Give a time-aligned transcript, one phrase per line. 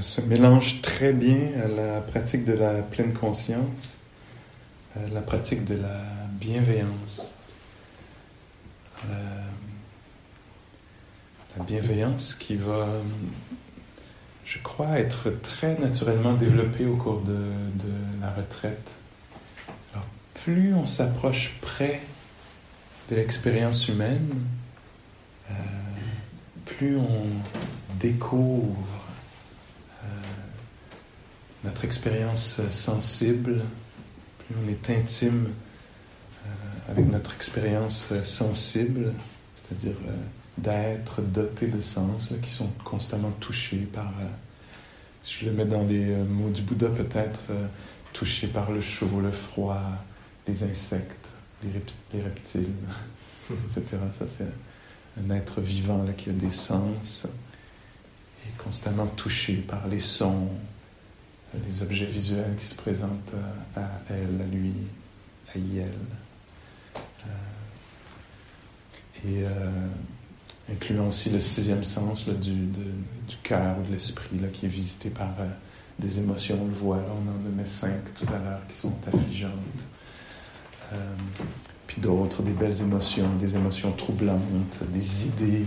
[0.00, 3.96] se, mélange très bien à la pratique de la pleine conscience,
[4.96, 6.02] à la pratique de la
[6.32, 7.32] bienveillance.
[9.08, 9.16] La,
[11.64, 12.88] bienveillance qui va,
[14.44, 17.38] je crois, être très naturellement développée au cours de,
[18.20, 18.90] la retraite.
[20.44, 22.00] Plus on s'approche près
[23.10, 24.34] de l'expérience humaine,
[25.50, 25.54] euh,
[26.64, 27.26] plus on
[28.00, 29.11] découvre euh,
[31.64, 33.62] notre expérience sensible,
[34.38, 35.48] plus on est intime
[36.44, 36.48] euh,
[36.88, 39.12] avec notre expérience sensible,
[39.54, 40.16] c'est-à-dire euh,
[40.58, 44.12] d'être doté de sens qui sont constamment touchés par,
[45.22, 47.40] si je le mets dans les mots du Bouddha peut-être,
[48.12, 49.80] touchés par le chaud, le froid,
[50.46, 51.28] les insectes,
[51.62, 52.68] les, reptiles,
[53.50, 53.84] etc.
[54.18, 54.46] Ça, c'est
[55.22, 57.26] un être vivant là, qui a des sens
[58.46, 60.48] et constamment touché par les sons,
[61.54, 63.34] les objets visuels qui se présentent
[63.76, 64.72] à, elle, à lui,
[65.54, 65.90] à elle.
[67.26, 67.30] Euh,
[69.24, 69.86] et euh,
[70.70, 75.34] incluant aussi le sixième sens du, du cœur ou de l'esprit qui est visité par
[75.40, 75.46] euh,
[75.98, 76.58] des émotions.
[76.60, 79.50] On le voit, là, on en mis cinq tout à l'heure qui sont affligeantes
[81.86, 85.64] puis d'autres, des belles émotions, des émotions troublantes, des idées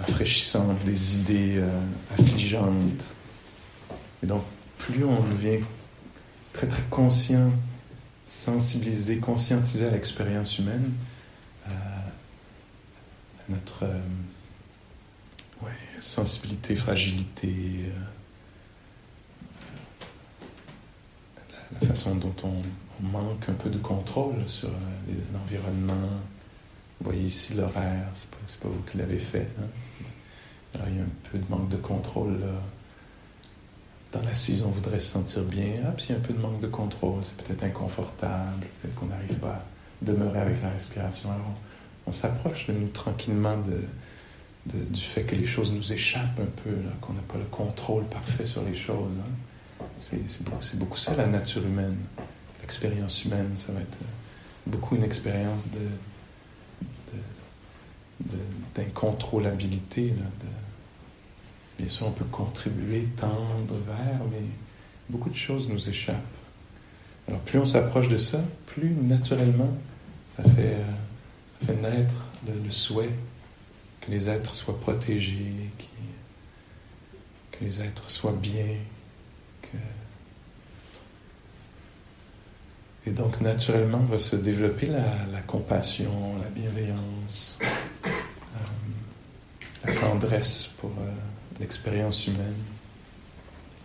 [0.00, 1.62] rafraîchissantes, des idées
[2.12, 3.14] affligeantes.
[4.22, 4.42] Et donc,
[4.78, 5.62] plus on devient
[6.52, 7.50] très très conscient,
[8.26, 10.92] sensibilisé, conscientisé à l'expérience humaine,
[11.66, 11.70] à
[13.48, 13.84] notre
[16.00, 17.90] sensibilité, fragilité,
[21.80, 22.62] la façon dont on
[23.02, 26.08] on manque un peu de contrôle sur euh, l'environnement.
[27.00, 29.48] Vous voyez ici l'horaire, c'est pas, pas vous qui l'avez fait.
[29.60, 30.06] Hein.
[30.74, 32.46] Alors, il y a un peu de manque de contrôle là.
[34.16, 35.72] Dans la saison, on voudrait se sentir bien.
[35.86, 38.94] Ah, puis il y a un peu de manque de contrôle, c'est peut-être inconfortable, peut-être
[38.94, 39.62] qu'on n'arrive pas à
[40.02, 41.30] demeurer avec la respiration.
[41.30, 41.54] Alors,
[42.06, 43.82] on, s'approche de nous tranquillement de,
[44.90, 48.46] du fait que les choses nous échappent un peu, qu'on n'a pas le contrôle parfait
[48.46, 49.16] sur les choses.
[49.18, 49.84] Hein.
[49.98, 51.96] C'est beaucoup, beaucoup ça la nature humaine
[52.66, 53.52] expérience humaine.
[53.56, 55.88] Ça va être euh, beaucoup une expérience de,
[58.74, 60.14] d'incontrôlabilité.
[61.78, 64.42] Bien sûr, on peut contribuer, tendre vers, mais
[65.08, 66.16] beaucoup de choses nous échappent.
[67.28, 69.76] Alors, plus on s'approche de ça, plus naturellement,
[70.36, 70.84] ça fait, euh,
[71.60, 72.14] ça fait naître
[72.46, 73.10] le, souhait
[74.00, 75.52] que les êtres soient protégés,
[77.52, 78.76] que les êtres soient bien,
[83.06, 87.56] Et donc, naturellement, va se développer la, compassion, la bienveillance,
[88.04, 88.08] euh,
[89.84, 91.10] la tendresse pour euh,
[91.60, 92.54] l'expérience humaine,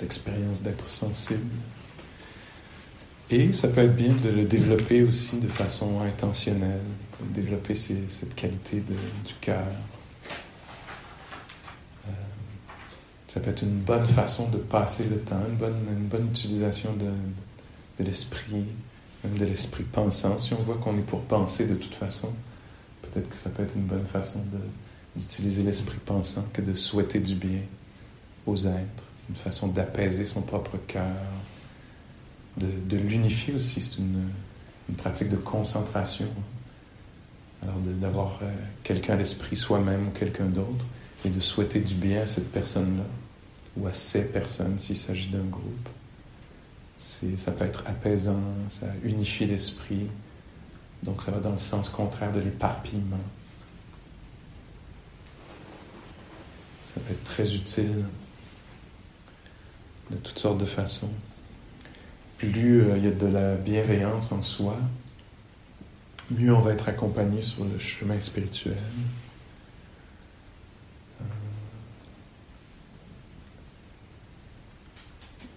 [0.00, 1.50] l'expérience d'être sensible.
[3.30, 6.82] Et ça peut être bien de le développer aussi de façon intentionnelle,
[7.20, 9.64] de développer cette qualité du cœur.
[12.06, 12.12] Euh,
[13.28, 17.06] ça peut être une bonne façon de passer le temps, une bonne, utilisation de,
[17.98, 18.66] de l'esprit,
[19.24, 20.36] même de l'esprit pensant.
[20.36, 22.32] Si on voit qu'on est pour penser de toute façon,
[23.00, 24.40] peut-être que ça peut être une bonne façon
[25.16, 27.60] d'utiliser l'esprit pensant que de souhaiter du bien
[28.46, 29.04] aux êtres.
[29.28, 31.04] une façon d'apaiser son propre cœur,
[32.56, 33.80] de, l'unifier aussi.
[33.80, 34.28] C'est une,
[34.96, 36.28] pratique de concentration.
[37.62, 38.52] Alors d'avoir euh,
[38.82, 40.84] quelqu'un à l'esprit soi-même ou quelqu'un d'autre
[41.24, 43.04] et de souhaiter du bien à cette personne-là
[43.76, 45.88] ou à ces personnes s'il s'agit d'un groupe
[47.36, 50.06] ça peut être apaisant, ça unifie l'esprit.
[51.02, 53.18] Donc ça va dans le sens contraire de l'éparpillement.
[56.94, 58.04] Ça peut être très utile
[60.10, 61.10] de toutes sortes de façons.
[62.38, 64.76] Plus euh, il y a de la bienveillance en soi,
[66.30, 68.76] mieux on va être accompagné sur le chemin spirituel.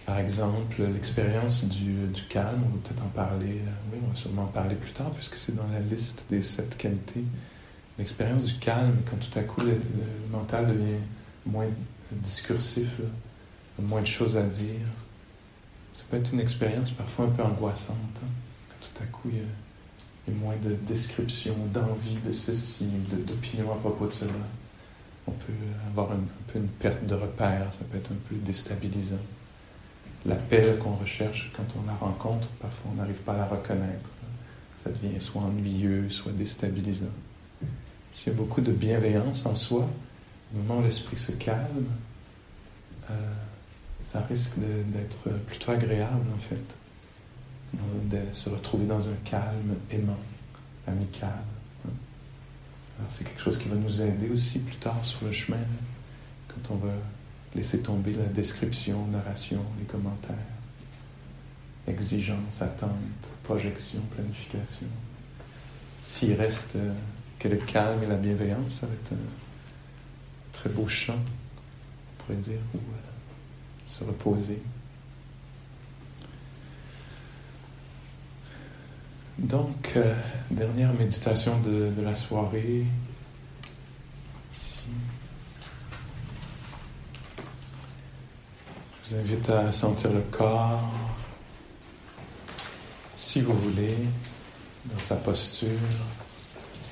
[0.06, 4.44] Par exemple, l'expérience du, calme, on va peut-être en parler, euh, oui, on va sûrement
[4.44, 7.24] en parler plus tard, puisque c'est dans la liste des sept qualités.
[7.98, 9.80] L'expérience du calme, quand tout à coup le,
[10.30, 11.00] mental devient
[11.46, 11.66] moins
[12.10, 12.88] discursif,
[13.78, 14.86] moins de choses à dire,
[15.92, 17.96] ça peut être une expérience parfois un peu angoissante.
[18.16, 18.28] Hein.
[18.68, 22.84] Quand tout à coup il y, a, moins de descriptions, d'envie de ceci,
[23.26, 24.32] d'opinion à propos de cela.
[25.28, 25.52] On peut
[25.88, 26.20] avoir un
[26.52, 29.16] peu une perte de repère, ça peut être un peu déstabilisant
[30.26, 34.10] la paix qu'on recherche quand on la rencontre, parfois on n'arrive pas à la reconnaître.
[34.82, 37.06] Ça devient soit ennuyeux, soit déstabilisant.
[38.10, 39.88] S'il y a beaucoup de bienveillance en soi,
[40.54, 41.86] au moment où l'esprit se calme,
[43.10, 43.32] euh,
[44.02, 46.76] ça risque d'être plutôt agréable en fait,
[48.04, 50.18] de se retrouver dans un calme aimant,
[50.86, 51.30] amical.
[51.86, 51.90] Hein.
[52.98, 55.58] Alors c'est quelque chose qui va nous aider aussi plus tard sur le chemin,
[56.48, 56.92] quand on va
[57.54, 60.36] laisser tomber la description, narration, les commentaires,
[61.88, 62.90] exigence, attente,
[63.42, 64.86] projection, planification.
[66.00, 66.92] S'il reste euh,
[67.38, 69.45] que le calme et la bienveillance, ça va être un
[70.66, 74.60] très beau champ, on pourrait dire, où euh, se reposer.
[79.38, 80.14] Donc, euh,
[80.50, 82.84] dernière méditation de, de, la soirée.
[84.50, 84.82] Ici.
[89.04, 90.82] Je vous invite à sentir le corps,
[93.14, 93.98] si vous voulez,
[94.86, 95.78] dans sa posture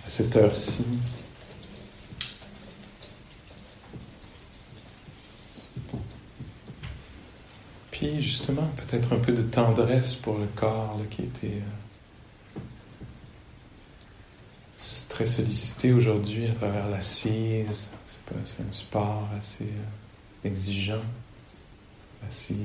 [0.06, 0.85] à cette heure-ci.
[8.12, 11.62] Justement, peut-être un peu de tendresse pour le corps qui était
[12.56, 12.61] euh,
[15.09, 17.91] très sollicité aujourd'hui à travers l'assise.
[18.45, 21.01] C'est un sport assez euh, exigeant,
[22.23, 22.59] l'assise.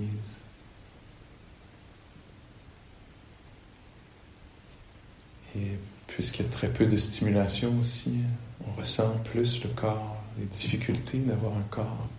[5.56, 5.78] Et
[6.08, 8.20] puisqu'il y a très peu de stimulation aussi,
[8.68, 12.10] on ressent plus le corps, les difficultés d'avoir un corps.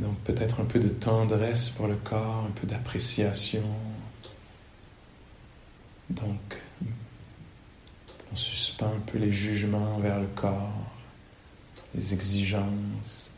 [0.00, 3.64] Donc peut-être un peu de tendresse pour le corps, un peu d'appréciation.
[6.08, 6.58] Donc
[8.32, 10.72] on suspend un peu les jugements vers le corps,
[11.94, 13.28] les exigences,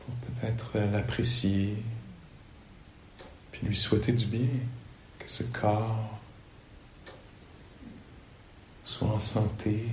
[0.00, 1.82] pour peut-être l'apprécier,
[3.52, 4.48] puis lui souhaiter du bien
[5.18, 6.20] que ce corps
[8.82, 9.86] soit en santé.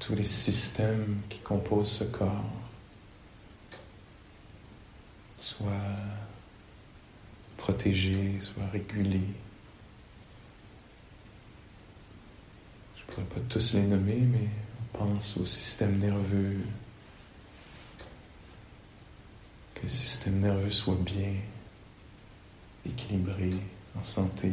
[0.00, 2.44] Tous les systèmes qui composent ce corps
[5.36, 5.72] soient
[7.56, 9.20] protégés, soient régulés.
[12.96, 14.48] Je ne pourrais pas tous les nommer, mais
[14.94, 16.58] on pense au système nerveux,
[19.84, 21.34] le système nerveux soit bien
[22.86, 23.52] équilibré,
[23.98, 24.50] en santé,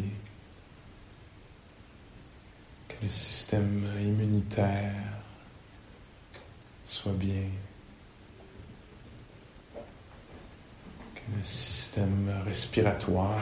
[2.89, 5.20] que le système immunitaire
[6.91, 7.47] soit bien,
[11.15, 13.39] que le système respiratoire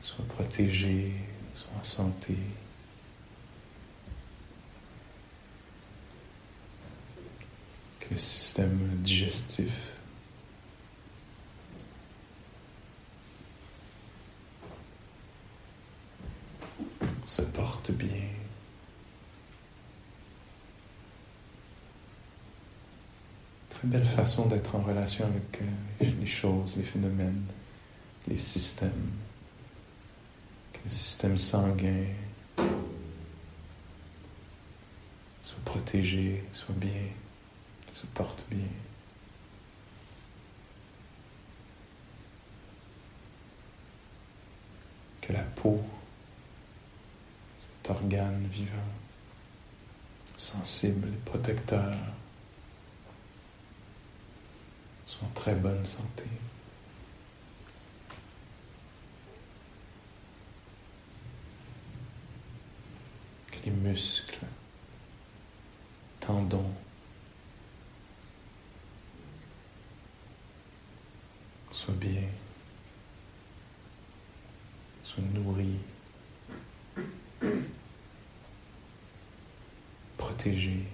[0.00, 1.12] soit protégé,
[1.54, 2.36] soit en santé.
[8.10, 9.72] le système digestif.
[17.26, 18.08] se porte bien.
[23.68, 27.44] Très belle façon d'être en relation avec euh, les choses, les phénomènes,
[28.28, 29.10] les systèmes.
[30.72, 32.06] Que le système sanguin
[35.42, 37.08] soit protégé, soit bien
[37.96, 38.68] se porte bien.
[45.22, 45.82] Que la peau,
[47.72, 48.72] cet organe vivant,
[50.36, 51.96] sensible protecteur,
[55.22, 56.24] en très bonne santé.
[63.50, 64.46] Que les muscles,
[66.20, 66.72] tendons,
[71.76, 72.22] Sois bien,
[75.02, 75.78] sois nourri,
[80.16, 80.84] protégé.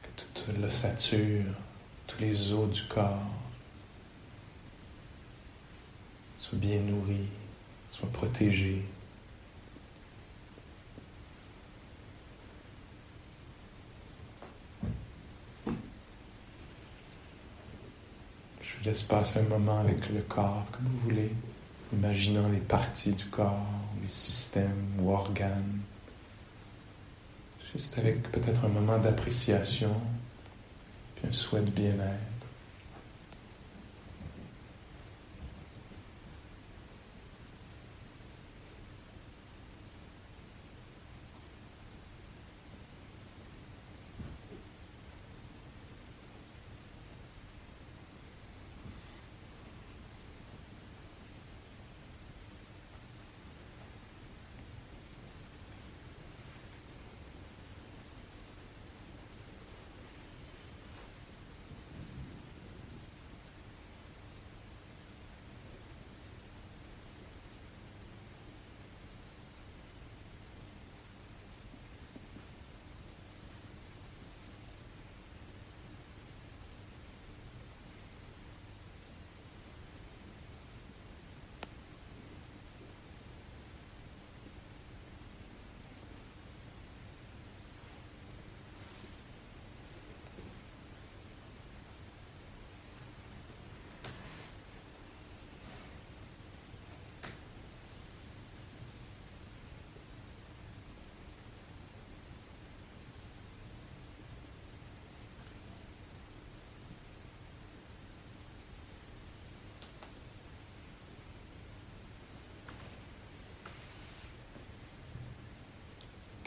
[0.00, 1.44] Que toute l'ossature,
[2.06, 3.22] tous les os du corps
[6.38, 7.28] soient bien nourris,
[7.90, 8.84] soient protégés.
[18.88, 21.30] laisse passer un moment avec le corps, comme vous voulez,
[21.92, 23.66] imaginant les parties du corps,
[24.02, 25.80] les systèmes ou organes.
[27.72, 29.94] Juste avec peut-être un moment d'appréciation,
[31.18, 32.37] puis un souhait de bien-être.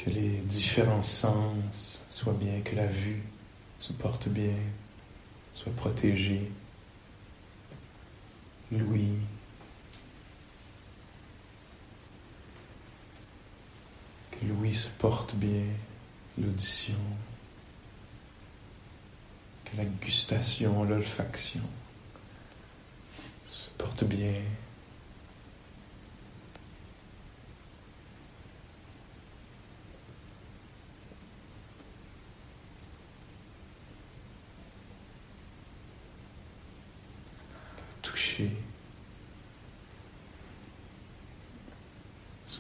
[0.04, 3.22] Que les différents sens soient bien, que la vue
[3.80, 4.56] se porte bien,
[5.54, 6.52] soit protégée.
[8.72, 9.18] L'ouïe,
[14.32, 15.66] que l'ouïe se porte bien,
[16.38, 16.96] l'audition,
[19.66, 21.62] que la gustation, l'olfaction
[23.46, 24.34] se porte bien.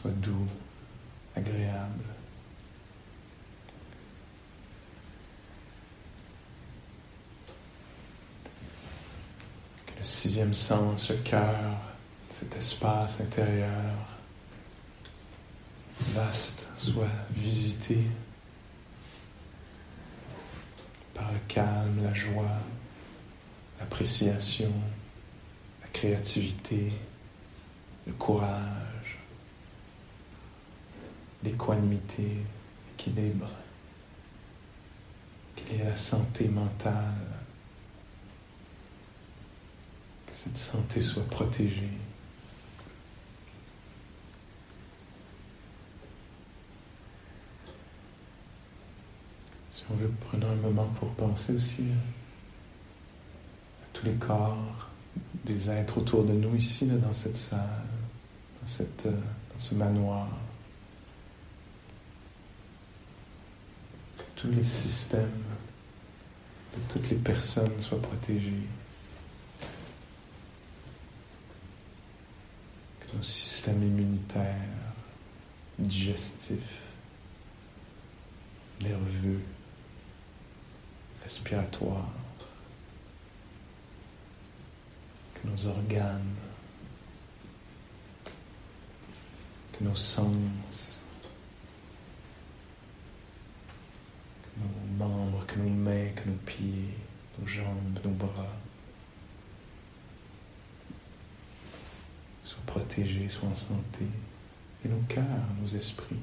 [0.01, 0.47] Soit doux,
[1.35, 2.03] agréable.
[9.85, 11.75] Que le sixième sens, le cœur,
[12.29, 13.71] cet espace intérieur
[16.13, 17.99] vaste soit visité
[21.13, 22.57] par le calme, la joie,
[23.79, 24.73] l'appréciation
[26.01, 26.91] créativité,
[28.07, 28.90] le courage,
[31.43, 32.37] l'équanimité,
[32.87, 33.49] l'équilibre,
[35.55, 37.15] qu'il y ait la santé mentale,
[40.27, 41.89] que cette santé soit protégée.
[49.71, 51.83] Si on veut, prenons un moment pour penser aussi
[53.83, 54.89] à tous les corps
[55.45, 57.59] des êtres autour de nous ici, dans cette salle,
[58.61, 60.27] dans, euh, dans ce manoir.
[64.41, 65.43] Tous les systèmes
[66.75, 68.67] de toutes les personnes soient protégés.
[73.01, 74.55] Que nos systèmes immunitaires,
[75.77, 76.57] digestifs,
[78.81, 79.41] nerveux,
[81.23, 82.09] respiratoires,
[85.43, 86.35] nos organes,
[89.73, 91.00] que nos sens,
[94.61, 96.93] nos membres, que nos mains, que nos pieds,
[97.39, 98.47] nos jambes, nos bras
[102.43, 104.05] soient protégés, soient en santé,
[104.83, 105.23] et nos cœurs,
[105.61, 106.15] nos esprits.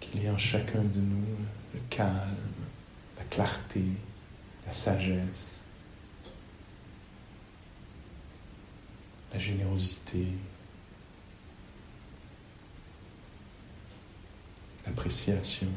[0.00, 1.26] Qu'il y ait en chacun de nous
[1.74, 2.36] le calme,
[3.16, 3.82] la clarté,
[4.66, 5.52] la sagesse,
[9.32, 10.26] la générosité,
[14.88, 15.68] l'appréciation,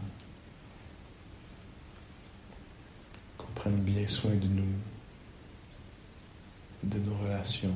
[3.38, 4.63] qu'on prenne bien soin de nous,
[6.84, 7.75] de nos relations.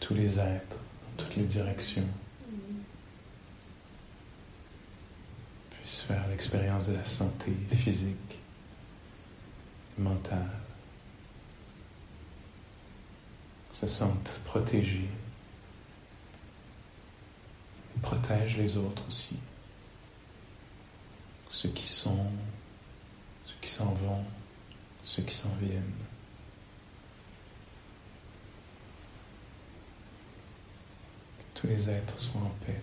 [0.00, 0.76] tous les êtres,
[1.16, 2.08] dans toutes les directions,
[5.70, 8.38] puissent faire l'expérience de la santé physique,
[9.96, 10.50] mentale,
[13.72, 15.08] se sentent protégés,
[18.02, 19.36] protègent les autres aussi,
[21.52, 22.26] ceux qui sont,
[23.46, 24.24] ceux qui s'en vont,
[25.04, 26.07] ceux qui s'en viennent.
[31.60, 32.80] Tous les êtres soient en paix.